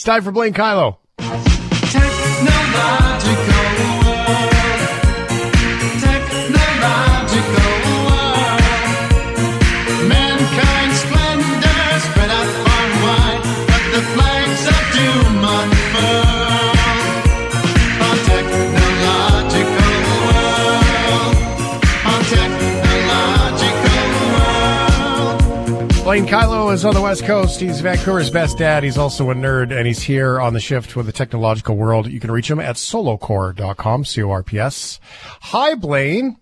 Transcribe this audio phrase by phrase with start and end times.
[0.00, 0.96] It's time for Blaine Kyllo.
[26.10, 27.60] Blaine Kyllo is on the West Coast.
[27.60, 28.82] He's Vancouver's best dad.
[28.82, 32.08] He's also a nerd, and he's here on the shift with the technological world.
[32.08, 34.98] You can reach him at solocorps.com, C O R P S.
[35.12, 36.36] Hi, Blaine.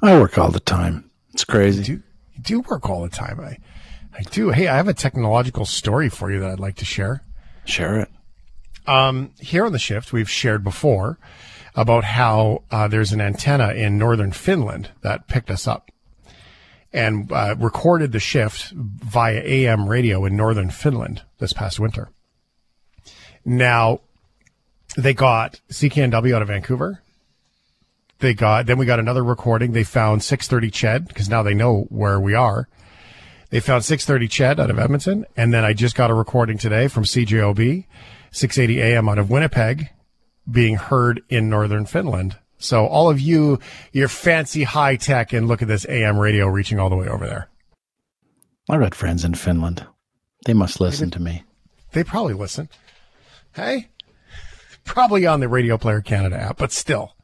[0.00, 1.10] I work all the time.
[1.34, 1.80] It's crazy.
[1.80, 3.40] You do, you do work all the time.
[3.40, 3.58] I,
[4.18, 4.48] I do.
[4.48, 7.22] Hey, I have a technological story for you that I'd like to share.
[7.66, 8.08] Share it.
[8.86, 11.18] Um, here on the shift, we've shared before
[11.74, 15.90] about how uh, there's an antenna in northern Finland that picked us up
[16.94, 22.08] and uh, recorded the shift via AM radio in northern Finland this past winter.
[23.44, 24.00] Now,
[24.96, 27.02] they got CKNW out of Vancouver.
[28.20, 29.72] They got then we got another recording.
[29.72, 32.68] They found 630 CHED because now they know where we are.
[33.50, 36.88] They found 630 CHED out of Edmonton, and then I just got a recording today
[36.88, 37.86] from CJOB
[38.30, 39.90] 680 AM out of Winnipeg,
[40.50, 42.36] being heard in northern Finland.
[42.58, 43.58] So all of you,
[43.92, 47.26] you're fancy high tech, and look at this AM radio reaching all the way over
[47.26, 47.48] there.
[48.68, 49.86] I got friends in Finland.
[50.46, 51.44] They must listen to me.
[51.92, 52.68] They probably listen.
[53.52, 53.88] Hey,
[54.84, 57.14] probably on the Radio Player Canada app, but still,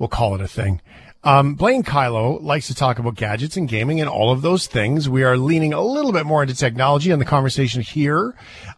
[0.00, 0.80] we'll call it a thing.
[1.22, 5.06] Um, Blaine Kyllo likes to talk about gadgets and gaming and all of those things.
[5.06, 8.34] We are leaning a little bit more into technology in the conversation here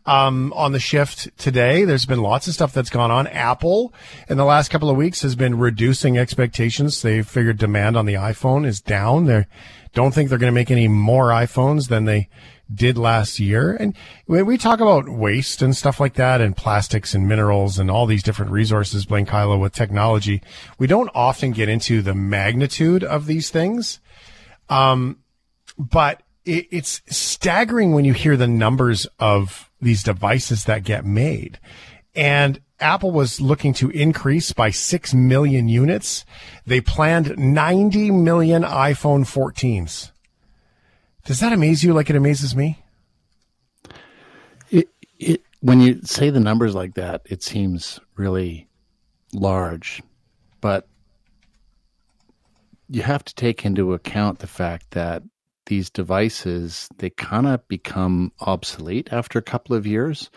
[0.07, 1.85] um, on the shift today.
[1.85, 3.29] There's been lots of stuff that's gone on.
[3.29, 3.95] Apple
[4.29, 7.01] in the last couple of weeks has been reducing expectations.
[7.01, 9.27] They figured demand on the iPhone is down.
[9.27, 9.47] They
[9.95, 12.29] don't think they're going to make any more iPhones than they
[12.75, 13.75] did last year.
[13.75, 13.95] And
[14.27, 18.07] when we talk about waste and stuff like that and plastics and minerals and all
[18.07, 20.43] these different resources, Blaine Kyllo with technology,
[20.79, 24.01] we don't often get into the magnitude of these things.
[24.69, 25.19] Um,
[25.77, 31.59] but it, it's staggering when you hear the numbers of these devices that get made.
[32.15, 36.25] And Apple was looking to increase by 6 million units.
[36.67, 40.12] They planned 90 million iPhone 14s.
[41.25, 42.83] Does that amaze you like it amazes me?
[44.71, 44.89] It,
[45.19, 48.69] it, when you say the numbers like that, it seems really
[49.33, 50.03] large,
[50.61, 50.89] but
[52.89, 55.23] you have to take into account the fact that
[55.67, 60.29] these devices they kind of become obsolete after a couple of years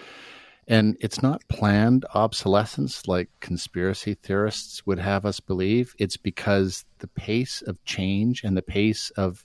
[0.67, 7.07] and it's not planned obsolescence like conspiracy theorists would have us believe it's because the
[7.07, 9.43] pace of change and the pace of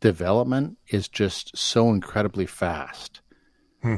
[0.00, 3.20] development is just so incredibly fast.
[3.82, 3.96] Hmm.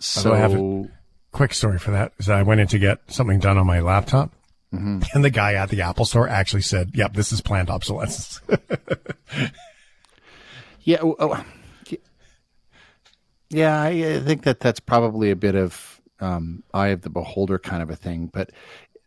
[0.00, 0.90] So, I have a
[1.30, 4.32] quick story for that is I went in to get something done on my laptop,
[4.72, 5.00] mm-hmm.
[5.14, 8.40] and the guy at the Apple store actually said, "Yep, this is planned obsolescence."
[10.82, 11.44] yeah, oh,
[13.50, 17.82] yeah, I think that that's probably a bit of um, eye of the beholder kind
[17.82, 18.50] of a thing, but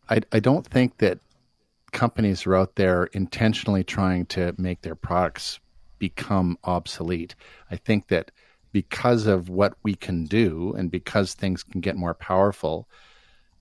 [0.09, 1.19] I, I don't think that
[1.91, 5.59] companies are out there intentionally trying to make their products
[5.99, 7.35] become obsolete.
[7.69, 8.31] I think that
[8.71, 12.89] because of what we can do and because things can get more powerful,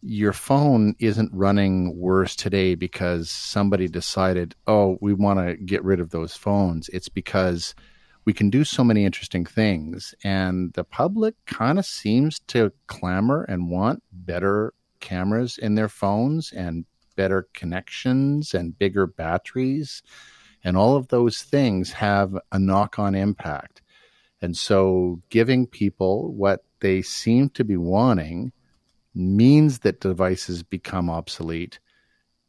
[0.03, 6.01] your phone isn't running worse today because somebody decided, oh, we want to get rid
[6.01, 6.91] of those phones.
[6.91, 7.75] It's because
[8.25, 13.45] we can do so many interesting things, and the public kind of seems to clamor
[13.45, 16.87] and want better cameras in their phones and
[17.17, 20.03] better connections and bigger batteries
[20.65, 23.83] and all of those things have a knock on impact.
[24.41, 28.53] And so giving people what they seem to be wanting
[29.15, 31.79] means that devices become obsolete.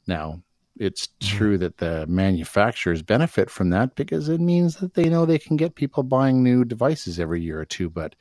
[0.07, 0.41] Now,
[0.77, 1.37] it's mm-hmm.
[1.37, 5.55] true that the manufacturers benefit from that because it means that they know they can
[5.55, 7.89] get people buying new devices every year or two.
[7.89, 8.15] But,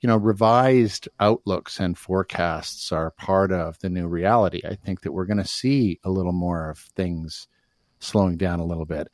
[0.00, 4.62] you know, revised outlooks and forecasts are part of the new reality.
[4.66, 7.46] I think that we're going to see a little more of things
[8.00, 9.08] slowing down a little bit.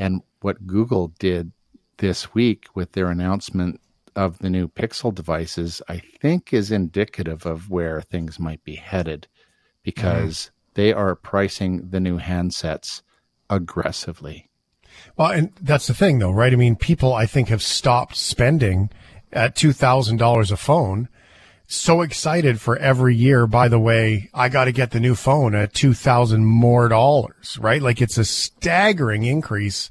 [0.00, 1.52] And what Google did
[1.98, 3.82] this week with their announcement
[4.16, 9.28] of the new Pixel devices, I think is indicative of where things might be headed
[9.82, 10.74] because mm.
[10.74, 13.02] they are pricing the new handsets
[13.50, 14.48] aggressively.
[15.18, 16.52] Well, and that's the thing though, right?
[16.52, 18.88] I mean, people I think have stopped spending
[19.34, 21.09] at $2,000 a phone
[21.70, 23.46] so excited for every year.
[23.46, 27.80] By the way, I got to get the new phone at 2000 more dollars, right?
[27.80, 29.90] Like it's a staggering increase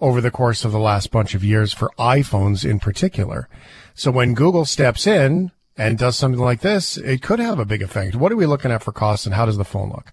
[0.00, 3.48] over the course of the last bunch of years for iPhones in particular.
[3.94, 7.82] So when Google steps in and does something like this, it could have a big
[7.82, 8.14] effect.
[8.14, 10.12] What are we looking at for costs and how does the phone look?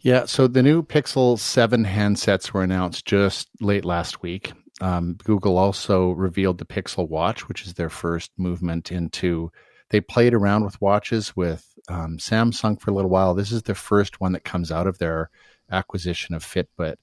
[0.00, 4.52] Yeah, so the new Pixel 7 handsets were announced just late last week.
[4.80, 9.52] Um, Google also revealed the Pixel Watch, which is their first movement into.
[9.90, 13.34] They played around with watches with um, Samsung for a little while.
[13.34, 15.30] This is the first one that comes out of their
[15.70, 16.96] acquisition of Fitbit.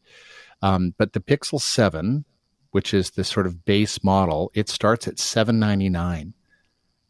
[0.62, 2.26] Um, but the Pixel 7,
[2.72, 6.34] which is the sort of base model, it starts at 799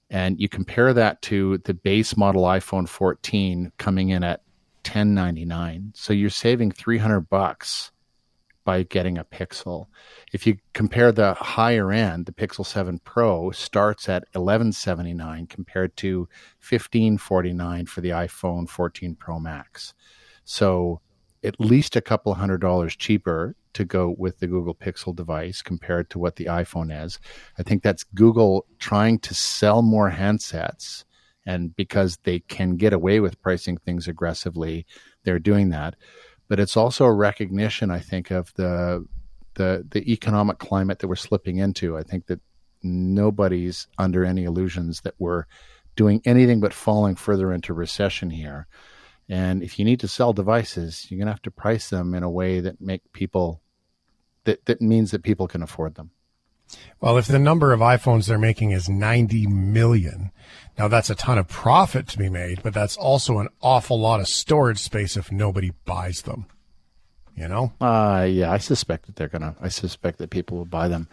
[0.09, 4.41] and you compare that to the base model iPhone 14 coming in at
[4.85, 7.91] 1099 so you're saving 300 bucks
[8.67, 9.85] by getting a Pixel.
[10.33, 16.27] If you compare the higher end, the Pixel 7 Pro starts at 1179 compared to
[16.59, 19.93] 1549 for the iPhone 14 Pro Max.
[20.43, 20.99] So
[21.45, 26.09] at least a couple hundred dollars cheaper to go with the Google Pixel device compared
[26.09, 27.19] to what the iPhone is.
[27.57, 31.05] I think that's Google trying to sell more handsets.
[31.45, 34.85] And because they can get away with pricing things aggressively,
[35.23, 35.95] they're doing that.
[36.47, 39.05] But it's also a recognition, I think, of the
[39.55, 41.97] the the economic climate that we're slipping into.
[41.97, 42.39] I think that
[42.83, 45.45] nobody's under any illusions that we're
[45.95, 48.67] doing anything but falling further into recession here.
[49.27, 52.23] And if you need to sell devices, you're going to have to price them in
[52.23, 53.61] a way that make people
[54.45, 56.11] that that means that people can afford them.
[56.99, 60.31] Well, if the number of iPhones they're making is 90 million,
[60.77, 64.19] now that's a ton of profit to be made, but that's also an awful lot
[64.19, 66.47] of storage space if nobody buys them.
[67.35, 67.71] You know?
[67.79, 69.55] Uh yeah, I suspect that they're gonna.
[69.61, 71.07] I suspect that people will buy them.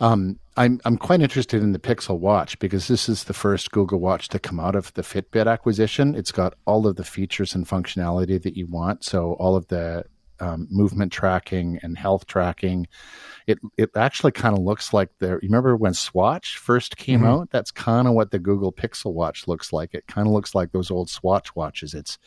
[0.00, 4.00] Um, I'm I'm quite interested in the Pixel Watch because this is the first Google
[4.00, 6.16] Watch to come out of the Fitbit acquisition.
[6.16, 9.04] It's got all of the features and functionality that you want.
[9.04, 10.04] So all of the
[10.40, 12.86] um, movement tracking and health tracking.
[13.46, 15.28] It it actually kind of looks like the.
[15.28, 17.28] You remember when Swatch first came mm-hmm.
[17.28, 17.50] out?
[17.50, 19.94] That's kind of what the Google Pixel Watch looks like.
[19.94, 21.94] It kind of looks like those old Swatch watches.
[21.94, 22.18] It's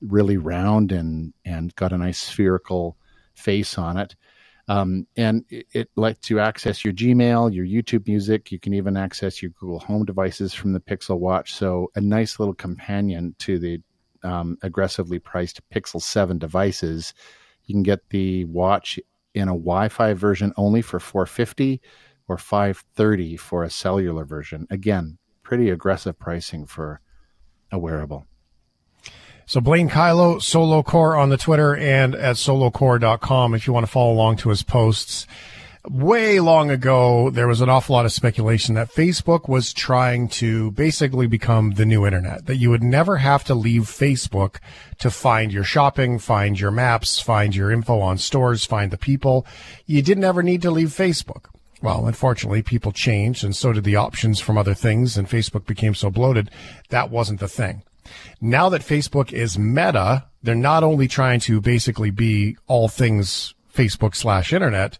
[0.00, 2.96] really round and and got a nice spherical
[3.34, 4.14] face on it.
[4.66, 8.50] Um, and it, it lets you access your Gmail, your YouTube music.
[8.50, 11.52] You can even access your Google Home devices from the Pixel Watch.
[11.52, 13.80] So a nice little companion to the
[14.22, 17.14] um, aggressively priced Pixel 7 devices.
[17.66, 18.98] You can get the watch
[19.34, 21.80] in a Wi-Fi version only for 450
[22.28, 24.66] or 530 for a cellular version.
[24.70, 27.00] Again, pretty aggressive pricing for
[27.70, 28.26] a wearable.
[29.46, 33.92] So Blaine Kyllo, Solo Corps on the Twitter and at solocorps.com if you want to
[33.92, 35.26] follow along to his posts.
[35.90, 40.70] Way long ago, there was an awful lot of speculation that Facebook was trying to
[40.70, 44.60] basically become the new internet, that you would never have to leave Facebook
[45.00, 49.46] to find your shopping, find your maps, find your info on stores, find the people.
[49.84, 51.48] You didn't ever need to leave Facebook.
[51.82, 55.94] Well, unfortunately, people changed and so did the options from other things and Facebook became
[55.94, 56.50] so bloated.
[56.88, 57.82] That wasn't the thing.
[58.40, 64.14] Now that Facebook is meta, they're not only trying to basically be all things Facebook
[64.14, 64.98] slash internet,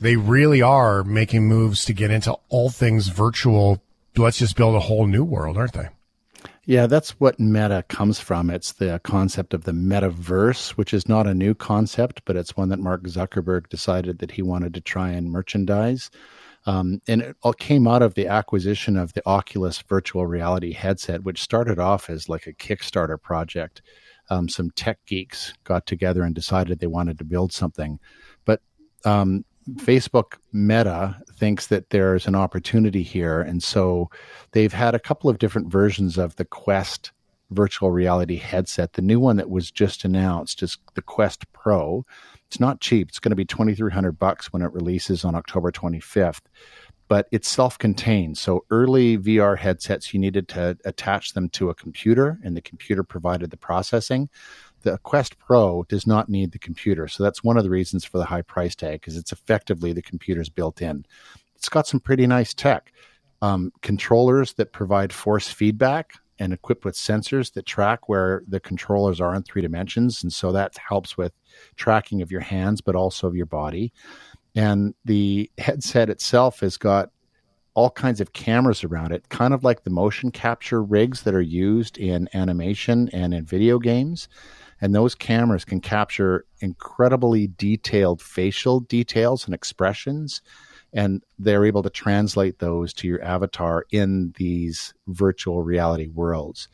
[0.00, 3.82] they really are making moves to get into all things virtual.
[4.16, 5.88] Let's just build a whole new world, aren't they?
[6.64, 8.50] Yeah, that's what meta comes from.
[8.50, 12.68] It's the concept of the metaverse, which is not a new concept, but it's one
[12.68, 16.10] that Mark Zuckerberg decided that he wanted to try and merchandise.
[16.66, 21.24] Um, and it all came out of the acquisition of the Oculus virtual reality headset,
[21.24, 23.82] which started off as like a Kickstarter project.
[24.28, 27.98] Um, some tech geeks got together and decided they wanted to build something.
[28.44, 28.60] But
[29.04, 33.40] um, Facebook Meta thinks that there's an opportunity here.
[33.40, 34.10] And so
[34.52, 37.12] they've had a couple of different versions of the Quest
[37.50, 38.92] virtual reality headset.
[38.94, 42.04] The new one that was just announced is the Quest Pro.
[42.46, 43.08] It's not cheap.
[43.08, 46.42] It's going to be 2300 bucks when it releases on October 25th.
[47.08, 48.38] But it's self-contained.
[48.38, 53.02] So early VR headsets, you needed to attach them to a computer, and the computer
[53.02, 54.28] provided the processing.
[54.82, 58.18] The Quest Pro does not need the computer, so that's one of the reasons for
[58.18, 61.04] the high price tag because it's effectively the computer's built in.
[61.54, 62.92] It's got some pretty nice tech.
[63.42, 69.20] Um, controllers that provide force feedback and equipped with sensors that track where the controllers
[69.20, 70.22] are in three dimensions.
[70.22, 71.32] And so that helps with
[71.76, 73.92] tracking of your hands, but also of your body.
[74.54, 77.10] And the headset itself has got
[77.74, 81.40] all kinds of cameras around it, kind of like the motion capture rigs that are
[81.40, 84.28] used in animation and in video games.
[84.80, 90.40] And those cameras can capture incredibly detailed facial details and expressions
[90.92, 96.68] and they're able to translate those to your avatar in these virtual reality worlds.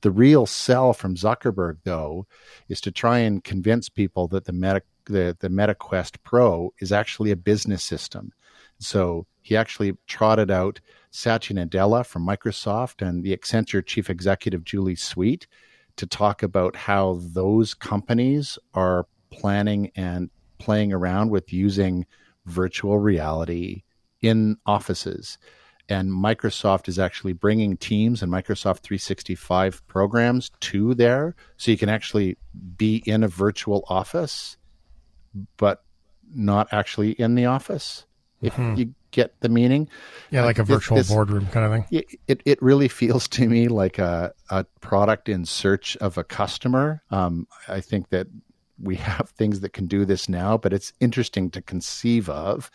[0.00, 2.26] The real sell from Zuckerberg, though,
[2.68, 7.30] is to try and convince people that the Meta, the, the MetaQuest Pro is actually
[7.30, 8.32] a business system.
[8.80, 10.80] So he actually trotted out
[11.12, 15.46] Satya Nadella from Microsoft and the Accenture chief executive Julie Sweet
[15.96, 22.06] to talk about how those companies are planning and playing around with using
[22.46, 23.82] virtual reality
[24.20, 25.38] in offices.
[25.88, 31.34] And Microsoft is actually bringing Teams and Microsoft 365 programs to there.
[31.56, 32.38] So you can actually
[32.76, 34.56] be in a virtual office,
[35.56, 35.82] but
[36.32, 38.06] not actually in the office.
[38.40, 38.76] If mm-hmm.
[38.76, 39.88] you get the meaning.
[40.30, 42.04] Yeah, like a virtual this, boardroom kind of thing.
[42.26, 47.02] It, it really feels to me like a, a product in search of a customer.
[47.10, 48.26] Um, I think that
[48.80, 52.70] we have things that can do this now, but it's interesting to conceive of.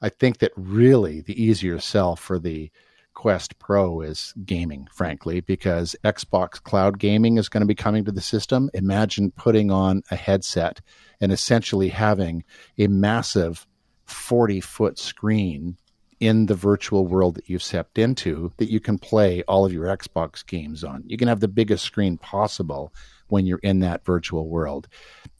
[0.00, 2.70] I think that really the easier sell for the
[3.14, 8.12] Quest Pro is gaming, frankly, because Xbox Cloud Gaming is going to be coming to
[8.12, 8.70] the system.
[8.74, 10.80] Imagine putting on a headset
[11.20, 12.44] and essentially having
[12.78, 13.66] a massive
[14.08, 15.76] 40 foot screen
[16.20, 19.86] in the virtual world that you've stepped into that you can play all of your
[19.86, 21.04] Xbox games on.
[21.06, 22.92] You can have the biggest screen possible
[23.28, 24.88] when you're in that virtual world.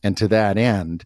[0.03, 1.05] And to that end,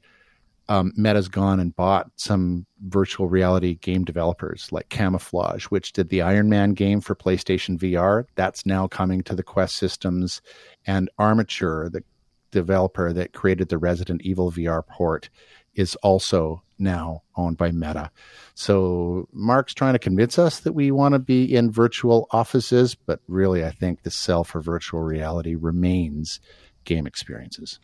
[0.68, 6.22] um, Meta's gone and bought some virtual reality game developers like Camouflaj, which did the
[6.22, 8.24] Iron Man game for PlayStation VR.
[8.36, 10.40] That's now coming to the Quest systems.
[10.86, 12.04] And Armature, the
[12.50, 15.30] developer that created the Resident Evil VR port,
[15.74, 18.10] is also now owned by Meta.
[18.54, 23.20] So Mark's trying to convince us that we want to be in virtual offices, but
[23.28, 26.40] really, I think the sell for virtual reality remains
[26.84, 27.78] game experiences.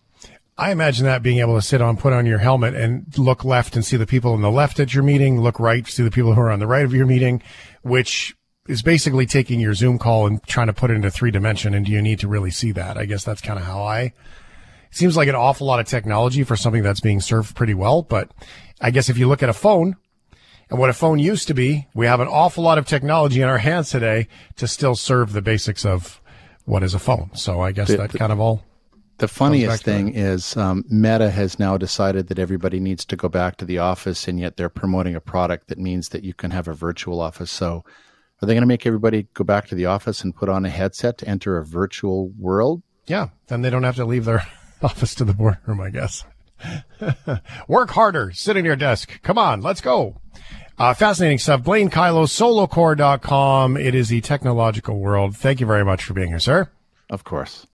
[0.59, 3.77] I imagine that being able to sit on, put on your helmet and look left
[3.77, 6.35] and see the people on the left at your meeting, look right, see the people
[6.35, 7.41] who are on the right of your meeting,
[7.83, 8.35] which
[8.67, 11.75] is basically taking your Zoom call and trying to put it into three dimension.
[11.75, 12.99] And do you need to really see that?
[12.99, 14.13] I guess that's kind of how I
[14.91, 18.03] seems like an awful lot of technology for something that's being served pretty well.
[18.03, 18.31] But
[18.81, 19.97] I guess if you look at a phone
[20.71, 23.49] and what a phone used to be, we have an awful lot of technology in
[23.49, 26.21] our hands today to still serve the basics of
[26.65, 27.31] what is a phone.
[27.35, 28.63] So I guess the, that kind of all.
[29.19, 33.57] The funniest thing is um, Meta has now decided that everybody needs to go back
[33.57, 36.69] to the office, and yet they're promoting a product that means that you can have
[36.69, 37.51] a virtual office.
[37.51, 37.85] So
[38.41, 40.71] are they going to make everybody go back to the office and put on a
[40.71, 42.83] headset to enter a virtual world?
[43.07, 44.47] Yeah, then they don't have to leave their
[44.83, 46.25] office to the boardroom, I guess.
[47.69, 48.33] Work harder.
[48.33, 49.21] Sit in your desk.
[49.23, 50.17] Come on, let's go.
[50.79, 51.65] Uh, fascinating stuff.
[51.65, 53.77] Blaine Kyllo, solocorps.com.
[53.77, 55.37] It is the technological world.
[55.37, 56.71] Thank you very much for being here, sir.
[57.11, 57.67] Of course.